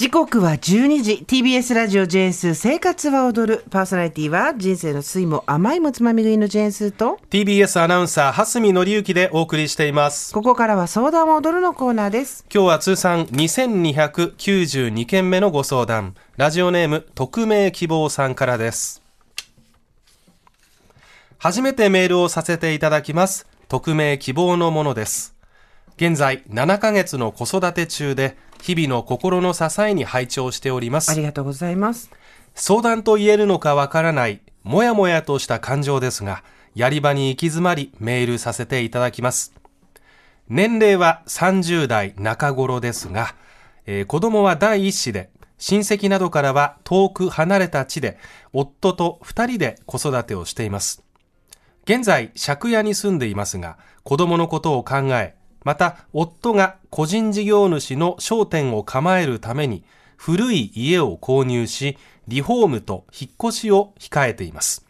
[0.00, 1.24] 時刻は12時。
[1.26, 3.64] TBS ラジオジェーンス生活は踊る。
[3.68, 7.18] パーソナリティは人生の酸いも甘いもつまみ食いのジェーンスと。
[7.28, 10.32] TBS アナウンサー蓮見紀之でお送りしています。
[10.32, 12.46] ここからは相談は踊るのコーナーです。
[12.50, 16.14] 今日は通算2292件目のご相談。
[16.38, 19.02] ラジオネーム匿名希望さんからです。
[21.36, 23.46] 初めてメールをさせていただきます。
[23.68, 25.34] 匿名希望のものです。
[25.96, 31.10] 現在7ヶ月の子育て中で日々の心の支えに拝聴しております。
[31.10, 32.10] ありがとうございます。
[32.54, 36.42] 相談と言えるのかわからないもやもやとした感情ですが
[36.74, 39.54] やり場に行き詰まりメールさせていただきます。
[40.48, 43.34] 年齢は30代中頃ですが、
[43.86, 48.18] えー、子供は第一子で親戚などからは遠く離れた地で
[48.52, 51.04] 夫と二人で子育てをしています。
[51.84, 59.84] 現在借家に住んでいますが子供のことを考えまた、夫が個人事業主の商店を構えるために
[60.16, 64.86] 古い家を購入し、リフォームと引っ越しを控えています。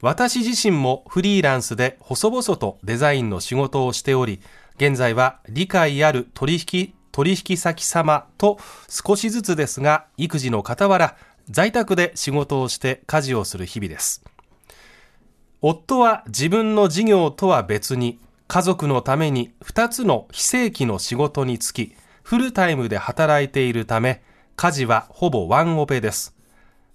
[0.00, 4.40] 私自身もフリーランスで細々とデザインの仕事をしており、
[4.76, 11.16] 現在は理解ある取引、取引先様と少しずつですが、育児の傍ら、
[11.48, 14.24] 在宅で仕事をして家事をする日々です。
[15.62, 24.22] 夫は自分の事業とは別に家族のために2つの非正規の仕事に就き、フルタイムで働いているため、
[24.56, 26.34] 家事はほぼワンオペです。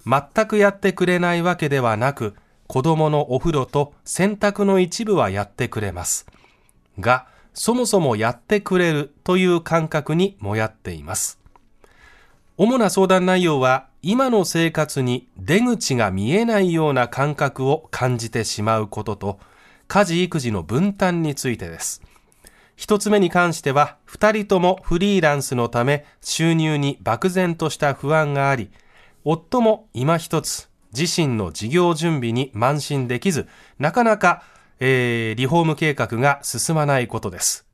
[0.06, 2.36] 全くやってくれないわけではなく、
[2.68, 6.28] 子供のお風呂と洗濯の一部はやってくれます。
[7.00, 11.40] が、そもそもやってくれるという感覚にもやっています。
[12.58, 19.40] 主な相談内容は、今の生活に出口が見えないような感覚を感じてしまうことと、
[19.90, 22.04] 家事育児の分担についてです。
[22.76, 28.70] 一つ目に関しては、二人ともフリーランスのため収入に漠然とした不安があり、
[29.24, 33.48] 夫も今一つ自身の事業準備に慢心できず、
[33.80, 34.44] なかなか、
[34.80, 37.66] えー、リフォーム計画が進まないことです。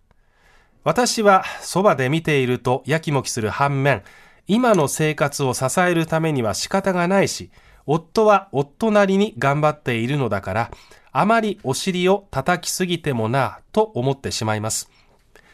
[0.85, 4.03] 私はそばで見ているとやきもきする反面、
[4.47, 7.51] 今の生活を支えるためには仕方がないし、
[7.85, 10.71] 夫は夫なりに頑張っているのだから、
[11.17, 14.89] あまりお尻を叩きすぎてもなぁと思ってしまいます。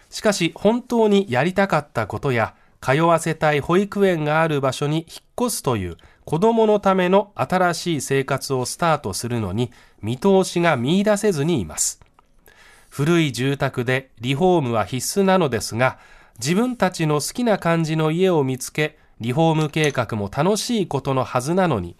[0.09, 11.99] しかし本当にやりたかったことや通わせたい保育園がある場所に引っ越すという子供のための新しい生活をスタートするのに見通しが見出せずにいます。
[12.89, 15.99] 古い住宅でリフォームは必須なのですが、
[16.39, 21.95] 自分たちの好きな感じの家を見つけ、リフォーム計画も楽しいことのはずなのに、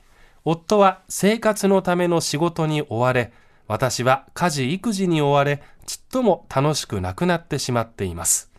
[0.46, 3.32] 夫は生活のための仕事に追われ、
[3.72, 8.52] 私は家事育児に追われ、ちっとも楽しくなくなってしまっています。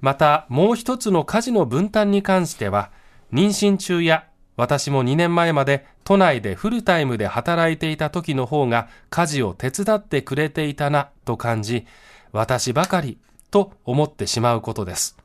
[0.00, 2.90] また、もう一つの家事の分担に関しては、
[3.30, 4.24] 妊娠中や
[4.56, 11.86] 私も2年前まで都内でフルタイムで働いていた時の方が家事を手伝ってくれていたなと感じ、
[12.32, 13.18] 私ばかり
[13.50, 15.18] と思ってしまうことです。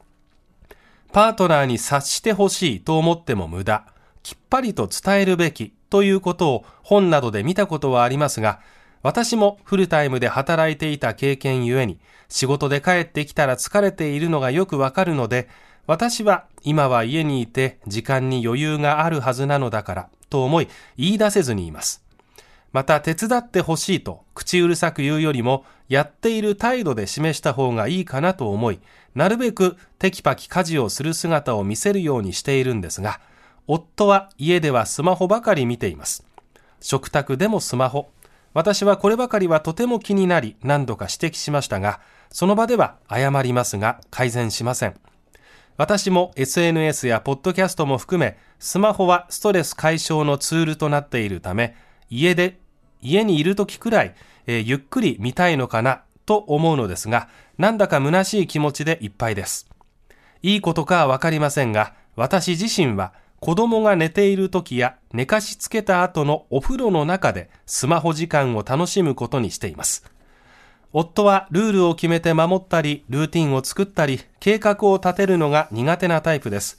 [1.13, 3.85] パートナーに察してほしいと思っても無駄、
[4.21, 8.59] きっぱりと伝えるべきということを本などで見たことはありますが、
[9.03, 15.49] 私もフルタイムで働いていた経験ゆえに、仕事で帰ってきたら疲れているのがよくわかるので、
[15.87, 22.03] 私は今は家にいて時間に余裕があるはずなのだからと思い言い出せずにいます。
[22.71, 28.79] また手伝ってほしいと口うるさく言うよりもやっている態度で示した方がいいかなと思い、
[29.13, 33.19] なるべくテキパキ家事をする姿を見せるようにしているんですが、
[33.67, 36.23] 夫は家ではスマホばかり見ています。
[36.79, 38.09] 食卓でもスマホ、
[38.53, 44.95] 私はこればかりはとても気になり何度か指摘しましたが、その場では謝りますが改善しません。
[45.77, 51.75] 私も SNS やポッドキャストも含め、スマホはストレス解消のツールとなっているため、
[52.09, 52.59] 家で、
[53.01, 54.15] 家にいる時くらい、
[54.45, 59.67] えー、ゆっくり見たいのかなと思うのですが、なんだか虚しい気持ちでいっぱいです。
[60.43, 70.05] いいことかはわかりませんが、私自身は子供が寝ている時や寝かしつけた後のお風呂の中でスマホ時間を楽しむことにしています。
[70.93, 76.77] 夫はルールを決めて守ったり、ルーティンを作ったり、計画を立てるのが苦手なタイプです。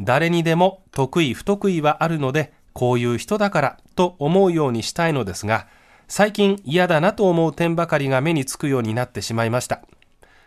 [0.00, 5.68] 誰にでも得意不得意はあるので、こういう人だからと思うようにしたいのですが、
[6.08, 9.82] 最近嫌だなと思う点ばかりが目につくようになってしまいました。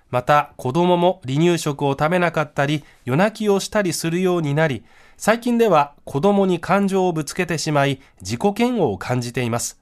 [0.09, 4.85] また子供も離乳食を食べなかったり夜泣きをしたりするようになり
[5.17, 9.81] 最近では子供に感情をぶつけてしまい自己嫌悪を感じています。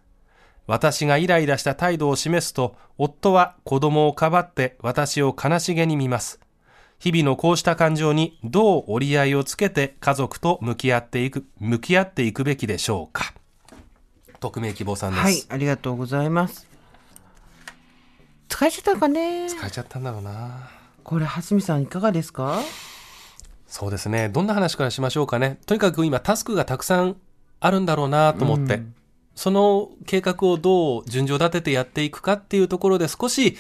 [0.65, 6.39] 私がイライラした態度を示すと夫は子供をかばって私を悲しげに見ます。
[6.99, 13.33] 日々のこうした感情にどう折り合いをつけて家族と向き合っていく向き合っていくべきでしょうか。
[14.39, 16.65] 匿名希望さんです、はい、ありがとうございます。
[18.47, 19.47] 疲れちゃったのかね。
[19.47, 20.69] 疲れちゃったんだろうな。
[21.03, 22.61] これ、はすみさんいかがですか？
[23.67, 24.29] そうですね。
[24.29, 25.59] どんな話からしましょうかね。
[25.65, 27.15] とにかく今タスクがたくさん
[27.59, 28.81] あるんだろうなと思って、
[29.35, 33.57] その計画をどう順序立ててやっていくかっていうところで少し、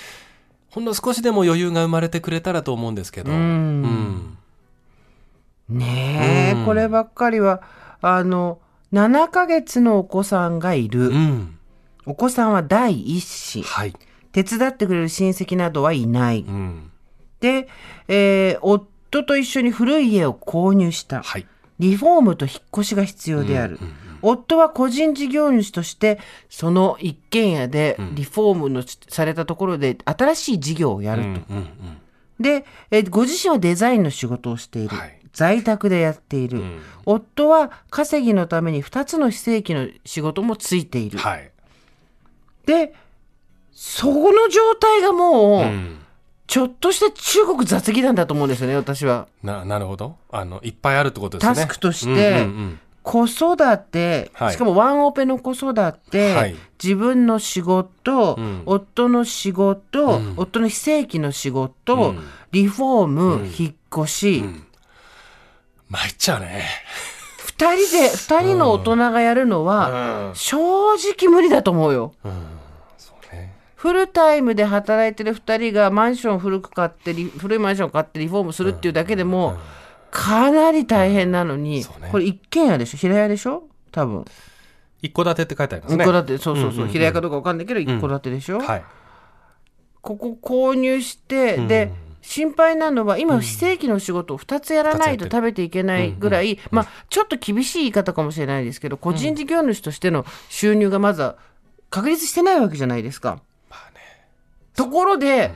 [0.69, 3.31] ほんの少しでも余裕が生まれてくれたらと思うんですけど。
[3.31, 4.37] うん
[5.69, 7.61] ねえ、うんこればっかりは、
[8.01, 8.59] あの、
[8.93, 11.09] 7ヶ月のお子さんがいる。
[11.09, 11.57] うん。
[12.05, 13.63] お子さんは第一子。
[13.63, 13.93] はい。
[14.31, 16.45] 手伝ってくれる親戚などはいない。
[16.47, 16.91] うん。
[17.39, 17.67] で、
[18.07, 21.21] えー夫と一緒に古い家を購入した。
[21.23, 21.47] はい。
[21.79, 23.79] リフォームと引っ越しが必要である。
[24.21, 26.19] 夫は個人事業主として、
[26.49, 31.27] その一軒家でリフォームのされたところで新しい事業をやると。
[31.27, 31.67] うんうん
[32.37, 34.95] で、えーご自身はデザインの仕事をしている。
[34.95, 36.59] はい在宅でやっている。
[36.59, 41.17] ん夫は稼ぎのために2つの非正規の仕事もついている。
[41.19, 41.51] はい。
[42.65, 42.93] で、
[43.73, 45.99] そこの状態がもう、うん。
[46.55, 49.27] ちょっとした中国雑技団だと思うんですよね、私は。
[49.43, 50.15] な、なるほど。
[50.31, 51.53] あの、いっぱいあるってことですね。
[51.53, 55.73] タスクとしてうんうんうん子育て、はいしかもワンオペの子育
[56.09, 62.23] て、はい自分の仕事、ん夫の仕事、うん夫の非正規の仕事、うん
[62.53, 64.43] リフォーム、引っ越し、
[65.89, 66.63] 参っちゃうね。
[67.57, 70.35] 二人で、二人の大人がやるのは、うん。
[70.35, 72.13] 正直無理だと思うよ。
[72.23, 72.39] そうね。
[73.85, 79.57] フルタイムで働いてる二人がマンション古く買ってリ、古いマンション買ってリフォームするっていうだけでも、
[80.09, 82.09] かなり大変なのに、そうね。
[82.11, 82.97] これ一軒家でしょ？
[82.97, 83.63] 平屋でしょ？
[83.91, 84.25] 多分。
[85.03, 86.03] 一戸建てって書いてありますね。
[86.03, 86.79] 一戸建て、そうそうそう。
[86.79, 86.91] んんん。
[86.91, 88.83] 平屋かどうかわかんないけど、一戸建てでしょ、はい。
[90.01, 91.91] ここ購入して、で、
[92.23, 101.35] 心配なのは、今、非正規の仕事を2つやらないと食べていけないぐらい、まあ、ちょっと厳しい言い方かもしれないですけど、個人事業主としての収入がまずは
[101.91, 103.41] 確立してないわけじゃないですか。
[104.75, 105.53] ところで、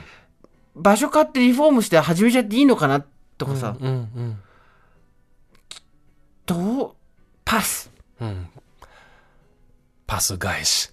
[0.76, 3.06] 場所買ってリフォームして始めちゃっていいのかな？
[3.38, 4.40] とかさ、うんうん
[6.46, 6.92] どう、
[7.46, 7.92] パス。
[8.20, 8.48] うん。
[10.08, 10.90] パス返し。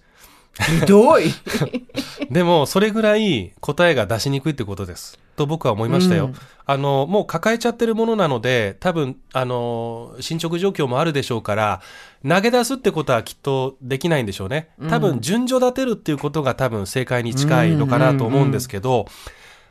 [0.59, 1.33] ひどい。
[2.29, 5.17] でも、それぐらい答えが出しにくいってことです。
[5.37, 6.25] と僕は思いましたよ。
[6.25, 6.35] うん。
[6.65, 11.81] あの、もう抱えちゃってるものなので、多分、あの、進捗状況もあるでしょうから、
[12.27, 14.69] 投げ出すってことはきっとできないんでしょうね。
[14.89, 19.05] 多分、順序立てるっていうことが多分正解に近いのかなと思うんですけど、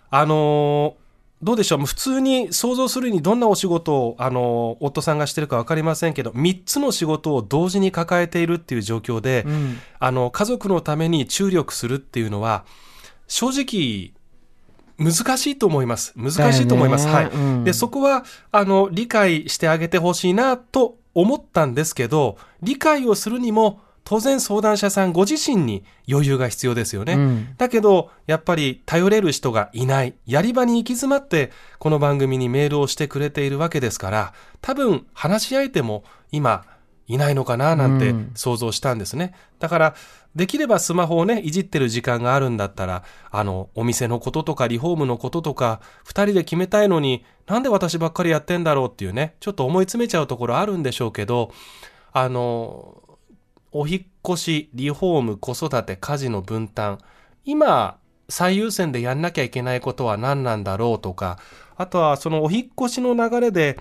[0.08, 0.96] あの
[1.42, 1.84] どうでしょう。
[1.84, 9.78] 普通に想像するにどんなお仕事を、あの夫さんがしてるか分かりませんけど、3つの仕事を同時に抱えているっていう状況で、ん。
[9.98, 12.64] あの、家族のために注力するっていうのは、
[13.28, 14.15] 正直、
[14.98, 16.12] 難しいと思います。
[16.16, 17.06] 難しいと思います。
[17.06, 17.64] はい。
[17.64, 27.14] で、そこは、あの、理解してあげてほしいなと思ったんですけど、理解をするにも、当然相談者さんご自身に余裕が必要ですよね。
[27.14, 30.14] うんだけど、やっぱり頼れる人がいない。
[30.26, 31.50] やり場に行き詰まって、
[31.80, 36.64] この番組にメールをしてくれているわけですから、多分、話し相手も今、
[37.06, 39.34] いないのかななんてうん想像したんですね。
[39.58, 39.94] だから、
[40.34, 51.52] できればスマホをね、いじってる時間があるんだったら、あの、お店のこととかリフォームのこととか、二人で決めたいのに、なんで私ばっかりやってんだろうっていうね、ちょっと思い詰めちゃうところあるんでしょうけど、
[52.12, 53.02] あの、
[53.72, 54.02] お引っ
[54.34, 56.98] 越し、リフォーム、子育て、家事の分担、
[57.44, 57.96] 今、
[58.28, 61.38] 最優先でやんなきゃいけないことは何なんだろうとか、
[61.76, 63.78] あとはそのお引っ越しの流れで、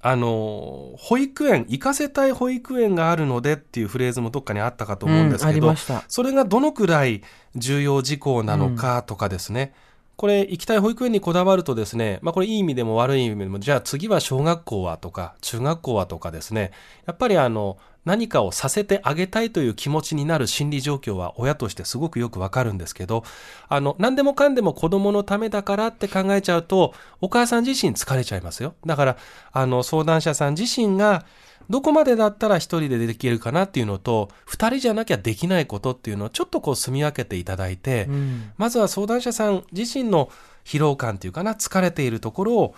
[0.00, 6.04] あの、保育園、行かせたい保育園があるのでっていうフレーズもどっかにあったかと思うんですあけど、りました。
[6.08, 7.22] それがどのくらい
[7.56, 9.74] 重要事項なのかとかですね、
[10.18, 16.72] これ行きたい保育園にこだわるとですね、まあこれいい意味でも悪い意味でも、じゃあ次は小学校はとか中学校はとかですね、
[17.06, 23.22] やっぱりあの何かをさせてあげたいという気持ちになる心理状況は親としてすごくよくわかるんですけど、
[23.68, 28.74] あの何でもかんでも子供のためだからって考えちゃうと、お母さん自身疲れちゃいますよ。
[28.84, 29.16] だから
[29.52, 31.26] あの相談者さん自身が
[31.70, 38.52] どこまでだったら一人でできるかなっていうのと、二人じゃなきゃできないことっていうのをちょっとこう住み分けていただいて、うん。
[38.56, 40.30] まずは相談者さん自身の
[40.64, 42.74] 疲労感っていうかな、疲れているところを、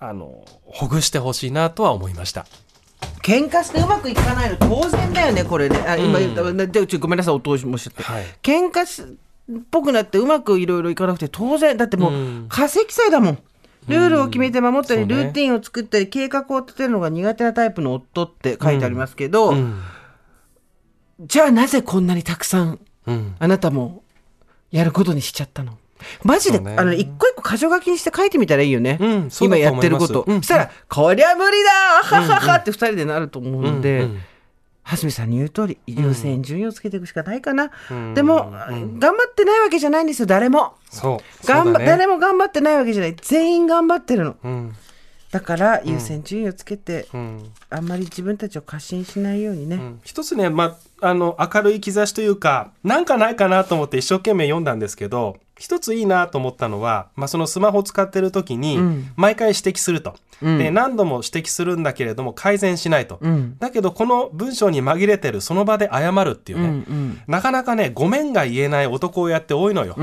[0.00, 2.46] あのほぐしてほしいなとは思いました。
[3.22, 5.78] 喧嘩してうまくいかないの当然だよねこれね。
[5.86, 8.24] あ今言った、でごめんなさいお通しもしちゃって、はい。
[8.42, 9.06] 喧嘩しっ
[9.70, 12.46] ぽくなってうまくいろいろいかなくて当然だってもう、うん。
[12.48, 13.38] 化石祭だもん
[13.88, 19.80] ルールを決めて守ったり、ルーティンを作ったり計画を立てるのが苦手なタイプの夫って書いてありますけど、うん。
[21.20, 23.36] じゃあなぜこんなにたくさんうん。
[23.38, 24.02] あなたも
[24.70, 25.78] やることにしちゃったの？
[26.22, 26.76] マジで、ね。
[26.76, 30.36] あの一個一個箇条書きにして書いてみたらいいよね、うん今やってること、うん。
[30.38, 31.70] そしたら、こりゃ無理だ
[32.02, 34.20] はははって二人でなると思うので、うんうん。
[34.82, 38.12] 蓮見さんに言う通り優先順位をつけていくしかないかな、うん。
[38.12, 40.74] でも、頑張ってないわけじゃないんですよ誰も。
[40.90, 41.86] そう頑張、ね。
[41.86, 43.16] 誰も頑張ってないわけじゃない。
[43.20, 44.36] 全員頑張ってるの。
[44.42, 44.74] うん。
[45.30, 47.50] だから優先順位をつけて、うん。
[47.70, 50.00] あんまり自分たちを過信しないようにね、うん。
[50.04, 59.12] 一つね、まあ、あの明るい兆しというかなんかないかなと思って一生懸命読んだんですけど一ついいなと思ったのは、まあ、そのスマホを使ってる時にうん。
[59.16, 60.58] 毎回指摘すると、うん。
[60.58, 63.56] で何度も指摘するんだけれども改善しないと、うん。
[63.58, 67.22] だけどこの文章に紛れてるその場で謝るっていううんうね、ん。
[67.28, 69.96] なかなかねごめんが言えない男親って多いのよ。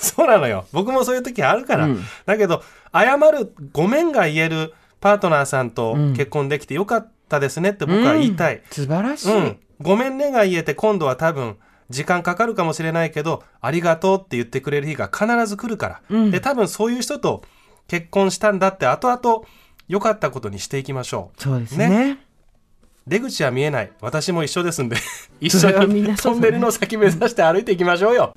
[0.00, 0.66] そうなのよ。
[0.72, 1.86] 僕もそういう時あるから。
[1.86, 2.00] うん。
[2.26, 2.62] だけど、
[2.92, 8.62] 謝る、ごめんが言えるパートナーさんと結婚できてよかったですねって僕は言いたい。
[8.70, 9.56] 素晴らしい、うん。
[9.80, 11.56] ごめんねが言えて今度は多分、
[11.90, 16.02] 時間かかるかもしれないけど、ありがとうって言ってくれる日が必ず来るから。
[16.10, 17.42] うんで、多分そういう人と
[17.88, 19.46] 結婚したんだって後々
[19.88, 21.42] 良かったことにしていきましょう。
[21.42, 22.18] そうですね
[23.06, 23.92] 出口は見えない。
[24.00, 24.96] 私も一緒ですんで、
[25.40, 28.32] 一緒にトンネルの先目指して歩いていきましょうよ。